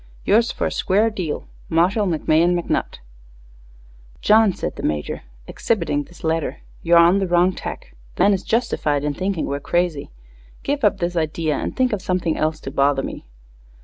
Yours 0.25 0.51
fer 0.51 0.65
a 0.65 0.71
square 0.71 1.11
deal 1.11 1.47
Marshall 1.69 2.07
McMahon 2.07 2.59
McNutt_. 2.59 2.97
"John," 4.19 4.51
said 4.51 4.75
the 4.75 4.81
Major, 4.81 5.21
exhibiting 5.45 6.05
this 6.05 6.23
letter, 6.23 6.57
"you're 6.81 6.97
on 6.97 7.19
the 7.19 7.27
wrong 7.27 7.53
tack. 7.53 7.95
The 8.15 8.23
man 8.23 8.33
is 8.33 8.41
justified 8.41 9.03
in 9.03 9.13
thinking 9.13 9.45
we're 9.45 9.59
crazy. 9.59 10.09
Give 10.63 10.83
up 10.83 10.97
this 10.97 11.15
idea 11.15 11.53
and 11.55 11.75
think 11.77 11.93
of 11.93 12.01
something 12.01 12.35
else 12.35 12.59
to 12.61 12.71
bother 12.71 13.03
me." 13.03 13.27